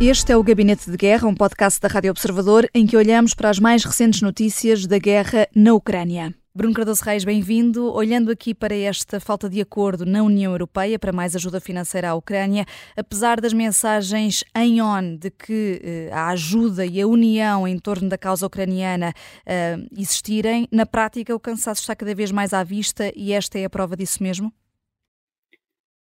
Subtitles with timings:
[0.00, 3.50] Este é o Gabinete de Guerra, um podcast da Rádio Observador em que olhamos para
[3.50, 6.34] as mais recentes notícias da guerra na Ucrânia.
[6.54, 7.92] Bruno Cardoso Reis, bem-vindo.
[7.92, 12.14] Olhando aqui para esta falta de acordo na União Europeia para mais ajuda financeira à
[12.14, 12.64] Ucrânia,
[12.96, 18.08] apesar das mensagens em ON de que eh, a ajuda e a união em torno
[18.08, 19.12] da causa ucraniana
[19.44, 23.66] eh, existirem, na prática o cansaço está cada vez mais à vista e esta é
[23.66, 24.50] a prova disso mesmo?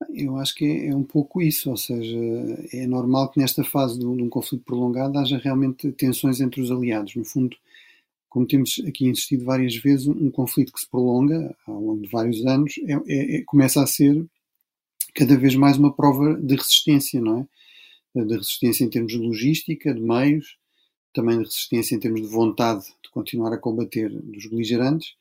[0.08, 2.16] Eu acho que é, um pouco isso, ou seja,
[2.72, 6.60] é normal que nesta fase de um, de um conflito prolongado haja realmente tensões entre
[6.60, 7.14] os aliados.
[7.14, 7.56] No fundo,
[8.28, 12.44] como temos aqui insistido várias vezes, um conflito que se prolonga ao longo de vários
[12.46, 14.24] anos é, é, é, começa a ser
[15.14, 17.40] cada vez mais uma prova de resistência, não
[18.14, 18.24] é?
[18.24, 20.56] De resistência em termos de logística, de meios,
[21.12, 25.14] também de resistência em termos de vontade de continuar a combater dos beligerantes,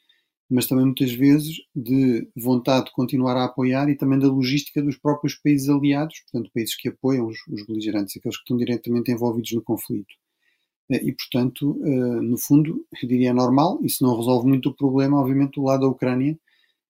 [0.50, 4.98] mas também muitas vezes de vontade de continuar a apoiar e também da logística dos
[4.98, 9.52] próprios países aliados, portanto, países que apoiam os, os beligerantes, aqueles que estão diretamente envolvidos
[9.52, 10.14] no conflito.
[10.90, 15.20] Eh, e, portanto, eh, no fundo, eu diria normal, isso não resolve muito o problema,
[15.20, 16.38] obviamente, do lado da Ucrânia,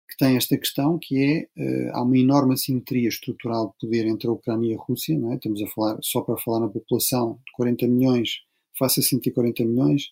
[0.10, 4.28] que tem esta questão que é, eh, há uma enorme assimetria estrutural de poder entre
[4.28, 5.36] a Ucrânia e a Rússia, não é?
[5.36, 8.30] estamos a falar, só para falar na população, de 40 milhões
[8.80, 10.04] face a 140 milhões,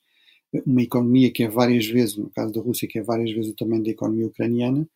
[0.65, 3.55] uma economia que é várias vezes, no caso da Rússia, que é várias vezes o
[3.55, 4.87] tamanho da economia ucraniana,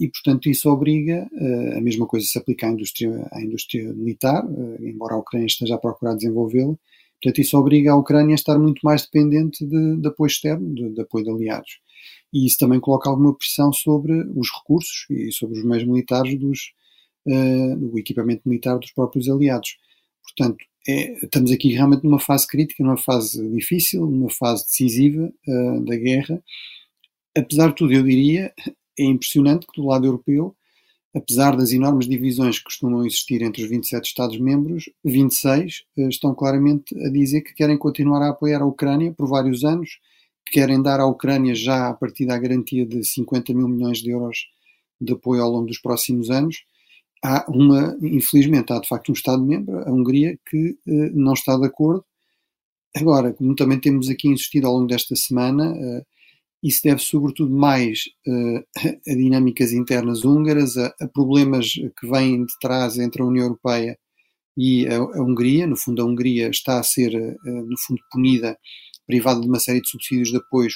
[0.00, 1.28] e portanto isso obriga,
[1.76, 4.44] a mesma coisa se aplica à indústria, à indústria militar,
[4.80, 6.76] embora a Ucrânia esteja a procurar desenvolvê-la,
[7.22, 10.90] Portanto, isso obriga a Ucrânia a estar muito mais dependente de, de apoio externo, de,
[10.90, 11.80] de, apoio de aliados.
[12.32, 16.72] E isso também coloca alguma pressão sobre os recursos e sobre os meios militares dos,
[17.26, 19.78] uh, do equipamento militar dos próprios aliados.
[20.22, 25.84] Portanto, é, estamos aqui realmente numa fase crítica, numa fase difícil, numa fase decisiva uh,
[25.84, 26.42] da guerra.
[27.36, 28.52] Apesar de tudo, eu diria,
[28.98, 30.56] é impressionante que do lado europeu
[31.16, 36.94] apesar das enormes divisões que costumam existir entre os 27 Estados-membros, 26 eh, estão claramente
[37.06, 39.98] a dizer que querem continuar a apoiar a Ucrânia por vários anos,
[40.44, 44.10] que querem dar à Ucrânia já a partir da garantia de 50 mil milhões de
[44.10, 44.46] euros
[45.00, 46.64] de apoio ao longo dos próximos anos.
[47.26, 51.66] Há uma, infelizmente, há de facto um Estado-membro, a Hungria, que eh, não está de
[51.66, 52.04] acordo.
[52.96, 56.02] Agora, como também temos aqui insistido ao longo desta semana, eh,
[56.62, 58.58] isso deve sobretudo mais uh,
[59.10, 63.98] a dinâmicas internas húngaras, a, a, problemas que vêm de trás entre a União Europeia
[64.56, 65.66] e a, a Hungria.
[65.66, 68.56] No fundo, a Hungria está a ser, uh, no fundo, punida,
[69.06, 70.70] privada de uma série de subsídios de apoio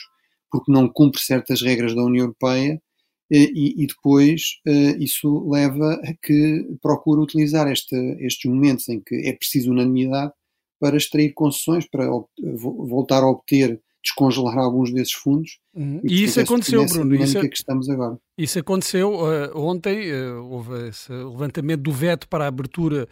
[0.50, 2.82] porque não cumpre certas regras da União Europeia.
[3.30, 9.14] E, e depois uh, isso leva a que procure utilizar este, estes momentos em que
[9.28, 10.32] é preciso unanimidade
[10.80, 12.08] para extrair concessões, para
[12.40, 15.58] voltar a obter descongelar alguns desses fundos.
[15.74, 16.00] Uhum.
[16.02, 17.14] E, e isso aconteceu, Bruno.
[17.14, 18.18] Isso, é que estamos agora.
[18.36, 23.06] isso aconteceu uh, ontem, uh, houve esse levantamento do veto para a abertura.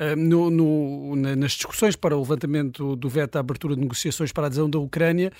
[0.00, 4.44] Uh, no, no, nas discussões para o levantamento do veto à abertura de negociações para
[4.44, 5.30] a adesão da Ucrânia,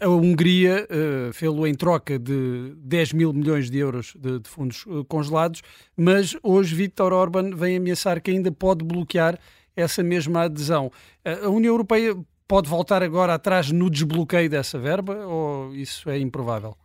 [0.00, 0.88] a Hungria
[1.32, 5.62] fez-lo em troca de 10 mil milhões de euros de, de fundos congelados,
[5.96, 9.38] mas hoje Viktor Orban vem ameaçar que ainda pode bloquear
[9.76, 10.90] essa mesma adesão.
[11.24, 12.16] A União Europeia
[12.50, 16.76] pode voltar agora atrás no desbloqueio dessa verba ou isso é improvável?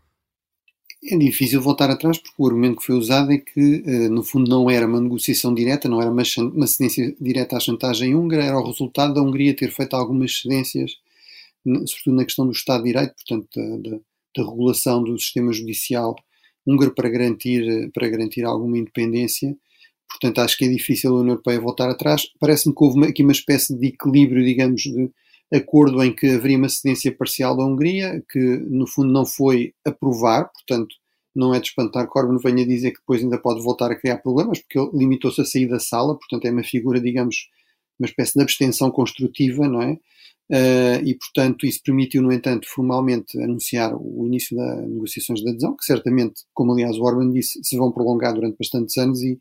[1.03, 4.49] É difícil voltar atrás porque o argumento que foi usado é que, eh, no fundo,
[4.49, 6.23] não era uma negociação direta, não era uma,
[6.67, 10.93] cedência direta à chantagem húngara, era o resultado da Hungria ter feito algumas cedências,
[11.63, 13.97] sobretudo na questão do Estado de Direito, portanto, da, da,
[14.37, 16.15] da regulação do sistema judicial
[16.65, 19.55] húngaro para garantir, para garantir alguma independência.
[20.09, 22.23] Portanto, acho que é difícil a União Europeia voltar atrás.
[22.39, 25.11] Parece-me que houve aqui uma espécie de equilíbrio, digamos, de,
[25.53, 30.51] acordo em que haveria uma cedência parcial da Hungria, que no fundo não foi aprovar,
[30.51, 30.95] portanto
[31.35, 34.17] não é de espantar que Orban venha dizer que depois ainda pode voltar a criar
[34.19, 37.49] problemas, porque ele limitou-se a sair da sala, portanto é uma figura, digamos,
[37.99, 39.97] uma espécie de abstenção construtiva, não é?
[40.47, 45.75] Uh, e, portanto, isso permitiu, no entanto, formalmente anunciar o início das negociações de adesão,
[45.75, 49.39] que certamente, como aliás o Orban disse, se vão prolongar durante bastantes anos e,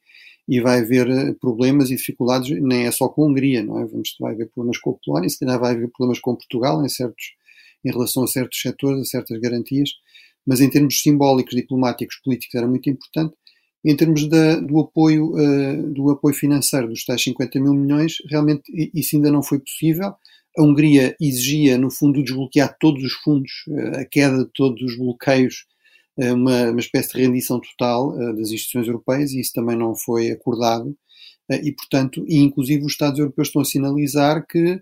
[0.48, 3.86] e vai haver eh, problemas e dificuldades, nem é só com a Hungria, não é?
[3.86, 6.88] Vamos, vai haver problemas com a Polónia, se calhar vai haver problemas com Portugal em,
[6.88, 7.32] certos,
[7.84, 9.90] em relação a certos setores, a certas garantias,
[10.46, 13.34] mas em termos simbólicos, diplomáticos, políticos era muito importante.
[13.84, 18.62] Em termos da, do, apoio, uh, do apoio financeiro dos tais 50 mil milhões, realmente
[18.94, 20.14] isso ainda não foi possível.
[20.56, 24.96] A Hungria exigia, no fundo, desbloquear todos os fundos, uh, a queda de todos os
[24.96, 25.66] bloqueios
[26.16, 30.30] uma, uma espécie de rendição total uh, das instituições europeias e isso também não foi
[30.30, 34.80] acordado uh, e, portanto, e inclusive os Estados europeus estão a sinalizar que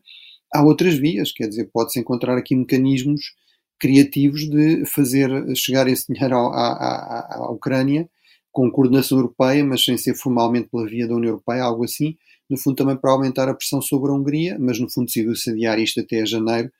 [0.53, 3.35] há outras vias, quer dizer, pode-se encontrar aqui mecanismos
[3.81, 8.09] criativos de fazer chegar esse dinheiro à, à, à Ucrânia
[8.53, 12.17] com coordenação europeia, mas sem ser formalmente pela via da União Europeia, algo assim,
[12.49, 15.79] no fundo também para aumentar a pressão sobre a Hungria, mas no fundo decidiu-se adiar
[15.79, 16.71] isto até janeiro.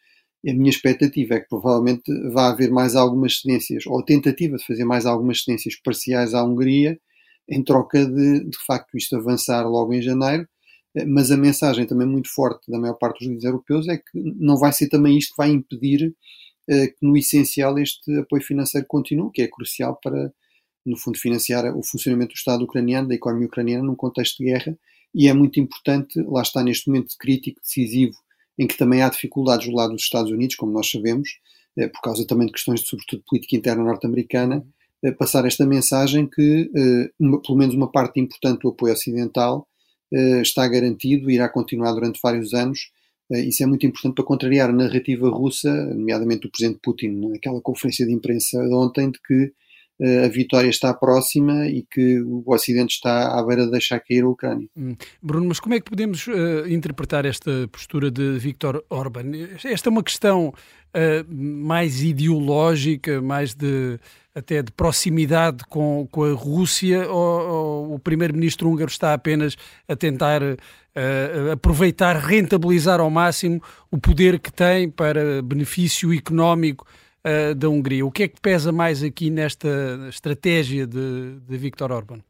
[0.49, 4.85] A minha expectativa é que provavelmente vá haver mais algumas cedências, ou tentativa de fazer
[4.85, 6.99] mais algumas cedências parciais à Hungria,
[7.49, 10.47] em troca de, de facto, isto avançar logo em janeiro.
[11.07, 14.59] Mas a mensagem também muito forte da maior parte dos líderes europeus é que não
[14.59, 16.15] vai ser também isto que vai impedir
[16.69, 20.33] eh, que, no essencial, este apoio financeiro continue, que é crucial para,
[20.85, 24.79] no fundo, financiar o funcionamento do Estado ucraniano, da economia ucraniana, num contexto de guerra,
[25.15, 28.15] e é muito importante, lá está neste momento crítico, decisivo,
[28.63, 31.31] em que também há dificuldades do lado dos Estados Unidos, como nós sabemos,
[31.77, 34.65] eh, por causa também de questões de, sobretudo, política interna norte-americana,
[35.03, 39.67] eh, passar esta mensagem que, eh, uma, pelo menos uma parte importante do apoio ocidental
[40.43, 42.91] está garantido e irá continuar durante vários anos.
[43.31, 48.05] Isso é muito importante para contrariar a narrativa russa, nomeadamente do presidente Putin, naquela conferência
[48.05, 49.55] de imprensa de ontem, de que
[50.25, 54.29] a vitória está próxima e que o Ocidente está à beira de deixar cair a
[54.29, 54.69] Ucrânia.
[54.77, 54.97] Hum.
[55.23, 59.31] Bruno, mas como é que podemos uh, interpretar esta postura de Viktor Orban?
[59.65, 63.99] Esta é uma questão uh, mais ideológica, mais de
[64.35, 69.57] até de proximidade com, com a Rússia, ou, ou o primeiro-ministro húngaro está apenas
[69.87, 76.87] a tentar uh, aproveitar, rentabilizar ao máximo o poder que tem para benefício económico
[77.27, 78.05] uh, da Hungria.
[78.05, 79.69] O que é que pesa mais aqui nesta
[80.09, 82.21] estratégia de, de Viktor Orban?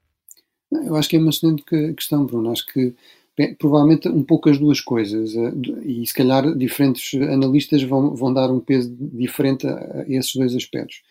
[0.70, 2.50] Eu acho que é uma excelente questão, Bruno.
[2.50, 2.94] Acho que
[3.38, 8.32] é, provavelmente um pouco as duas coisas uh, e se calhar diferentes analistas vão, vão
[8.32, 11.02] dar um peso diferente a, a esses dois aspectos.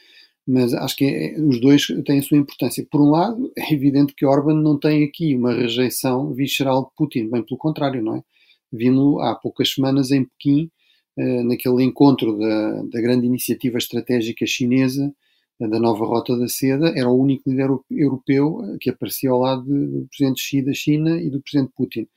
[0.48, 2.86] Mas acho que é, os dois têm a sua importância.
[2.90, 7.30] Por um lado, é evidente que Orban não tem aqui uma rejeição visceral de Putin,
[7.30, 8.24] bem pelo contrário, não é?
[8.72, 10.72] Vimos há poucas semanas em Pequim eh,
[11.44, 15.14] naquele encontro da, da, grande iniciativa estratégica chinesa,
[15.62, 19.40] eh, da nova Rota da Seda, era o único líder europeu eh, que aparecia ao
[19.40, 22.08] lado do presidente Xi da China e do presidente Putin.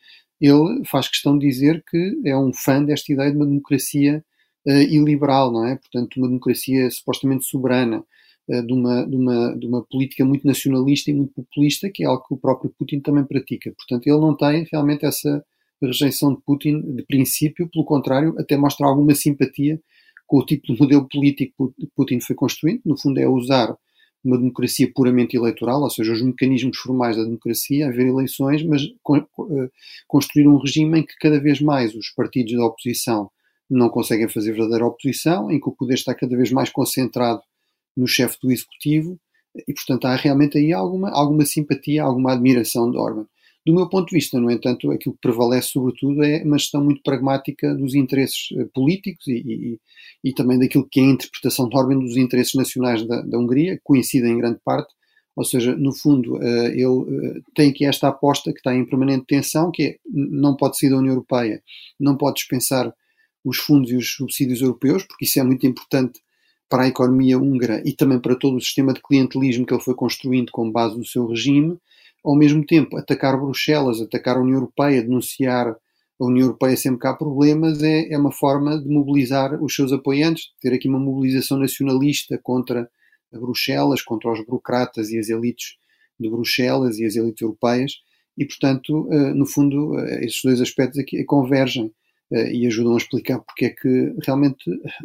[0.40, 4.24] Ele faz questão de dizer que é um fã desta ideia de uma democracia
[4.66, 5.76] uh, iliberal, não é?
[5.76, 8.04] Portanto, uma democracia supostamente soberana,
[8.48, 12.06] uh, de, uma, de, uma, de uma política muito nacionalista e muito populista, que é
[12.06, 13.72] algo que o próprio Putin também pratica.
[13.76, 15.44] Portanto, ele não tem realmente essa
[15.82, 19.80] rejeição de Putin de princípio, pelo contrário, até mostra alguma simpatia
[20.26, 22.80] com o tipo de modelo político que Putin foi construindo.
[22.84, 23.76] No fundo, é usar
[24.24, 29.70] uma democracia puramente eleitoral, ou seja, os mecanismos formais da democracia, haver eleições, mas eh,
[30.08, 33.30] construir um regime em que cada vez mais os partidos da oposição
[33.68, 37.42] não conseguem fazer verdadeira oposição, em que o poder está cada vez mais concentrado
[37.96, 39.18] no chefe do executivo,
[39.68, 43.26] e portanto há realmente aí alguma, alguma simpatia, alguma admiração de Orban.
[43.66, 47.02] Do meu ponto de vista, no entanto, aquilo que prevalece sobretudo é uma gestão muito
[47.02, 49.80] pragmática dos interesses eh, políticos e, e,
[50.22, 53.76] e também daquilo que é a interpretação de Orban dos interesses nacionais da, da Hungria,
[53.76, 54.92] que coincidem em grande parte,
[55.36, 59.24] ou seja, no fundo, uh, ele uh, tem aqui esta aposta que está em permanente
[59.26, 61.60] tensão, que é, não pode sair da União Europeia,
[61.98, 62.92] não pode dispensar
[63.44, 66.20] os fundos e os subsídios europeus, porque isso é muito importante
[66.68, 69.94] para a economia húngara e também para todo o sistema de clientelismo que ele foi
[69.94, 71.76] construindo com base no seu regime,
[72.24, 77.06] ao mesmo tempo, atacar Bruxelas, atacar a União Europeia, denunciar a União Europeia sempre que
[77.06, 81.58] há problemas, é, é uma forma de mobilizar os seus apoiantes, ter aqui uma mobilização
[81.58, 82.88] nacionalista contra
[83.32, 85.76] Bruxelas, contra os burocratas e as elites
[86.18, 87.92] de Bruxelas e as elites europeias,
[88.38, 91.92] e portanto, eh, no fundo, eh, esses dois aspectos aqui convergem
[92.32, 94.64] eh, e ajudam a explicar porque é que realmente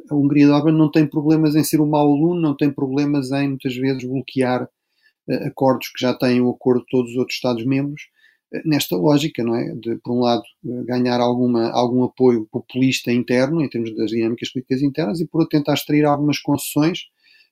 [0.09, 3.31] a Hungria de Orban não tem problemas em ser um mau aluno, não tem problemas
[3.31, 4.67] em muitas vezes bloquear
[5.47, 8.03] acordos que já têm o acordo de todos os outros Estados-membros,
[8.53, 9.73] eh, nesta lógica, não é?
[9.75, 14.49] De, por um lado, eh, ganhar alguma, algum apoio populista interno, em termos das dinâmicas
[14.51, 17.01] políticas internas, e por outro, tentar extrair algumas concessões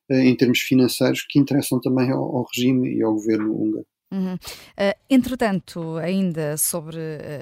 [0.10, 3.86] eh, em termos financeiros que interessam também ao, ao regime e ao governo húngaro.
[4.10, 4.36] Uhum.
[4.36, 6.98] Uh, entretanto, ainda sobre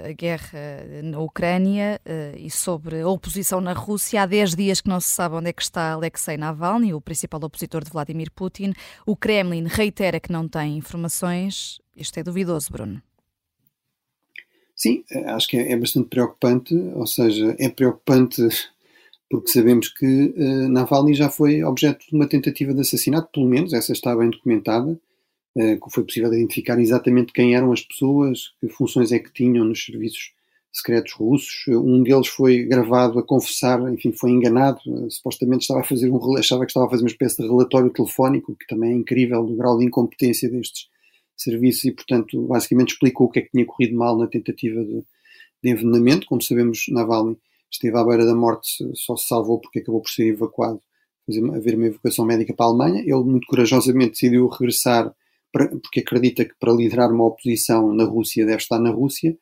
[0.09, 4.89] a guerra na Ucrânia uh, e sobre a oposição na Rússia, há 10 dias que
[4.89, 8.73] não se sabe onde é que está Alexei Navalny, o principal opositor de Vladimir Putin.
[9.05, 11.79] O Kremlin reitera que não tem informações.
[11.95, 13.01] Isto é duvidoso, Bruno.
[14.75, 18.41] Sim, eh, acho que é, é bastante preocupante, ou seja, é preocupante
[19.29, 23.73] porque sabemos que uh, Navalny já foi objeto de uma tentativa de assassinato, pelo menos,
[23.73, 24.97] essa está bem documentada, eh,
[25.55, 29.85] que foi possível identificar exatamente quem eram as pessoas, que funções é que tinham nos
[29.85, 30.33] serviços
[30.75, 31.63] secretos russos.
[31.69, 36.37] Um deles foi gravado a confessar, enfim, foi enganado, eh, supostamente estava a fazer um
[36.37, 39.55] achava que estava a fazer uma espécie de relatório telefónico, que também é incrível do
[39.55, 40.89] grau de incompetência destes
[41.37, 45.03] serviços e, portanto, basicamente explicou o que é que tinha corrido mal na tentativa de,
[45.63, 46.27] de envenenamento.
[46.27, 47.37] Como sabemos, Navalny
[47.71, 50.81] esteve à beira da morte, só se salvou porque acabou por ser evacuado,
[51.25, 53.01] fazer, haver uma evacuação médica para a Alemanha.
[53.01, 55.13] Ele muito corajosamente decidiu regressar
[55.81, 59.37] porque acredita que para liderar uma oposição na Rússia deve estar na Rússia.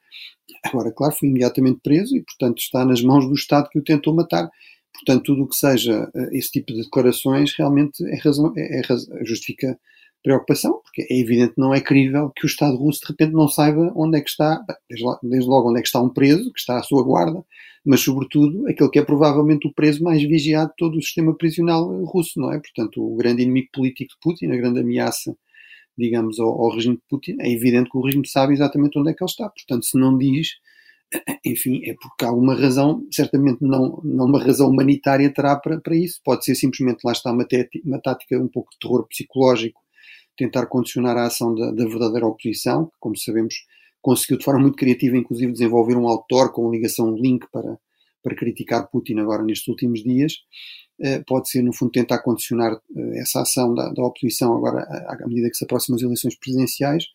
[0.63, 4.13] Agora, claro, foi imediatamente preso e, portanto, está nas mãos do Estado que o tentou
[4.13, 4.49] matar.
[4.93, 9.25] Portanto, tudo o que seja eh, esse tipo de declarações realmente é razão, é, é,
[9.25, 9.77] justifica
[10.23, 13.91] preocupação, porque é evidente não é crível que o Estado russo de repente não saiba
[13.95, 16.77] onde é que está, desde, desde logo onde é que está um preso, que está
[16.77, 17.43] à sua guarda,
[17.85, 21.85] mas sobretudo aquele que é provavelmente o preso mais vigiado de todo o sistema prisional
[22.05, 22.59] russo, não é?
[22.59, 25.35] Portanto, o grande inimigo político de Putin, a grande ameaça,
[25.97, 29.13] digamos, ao, ao regime de Putin, é evidente que o regime sabe exatamente onde é
[29.13, 29.49] que ele está.
[29.49, 30.49] Portanto, se não diz,
[31.45, 35.95] enfim, é porque há uma razão, certamente não, não uma razão humanitária terá para, para
[35.95, 36.19] isso.
[36.23, 37.45] Pode ser simplesmente, lá está, uma,
[37.85, 39.81] uma tática um pouco de terror psicológico,
[40.37, 43.53] tentar condicionar a ação da, da verdadeira oposição, que, como sabemos,
[44.01, 47.77] conseguiu de forma muito criativa, inclusive, desenvolver um autor com ligação link para,
[48.23, 50.33] para criticar Putin agora nestes últimos dias.
[50.99, 55.17] Uh, pode ser, no fundo, tentar condicionar uh, essa ação da, da oposição agora à,
[55.23, 57.05] à medida que se aproximam as eleições presidenciais,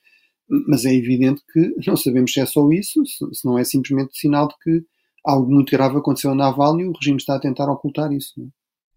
[0.68, 4.18] mas é evidente que não sabemos se é só isso, se, se não é simplesmente
[4.18, 4.84] sinal de que
[5.24, 8.32] algo muito grave aconteceu na Navalny e o regime está a tentar ocultar isso.
[8.36, 8.57] Não é?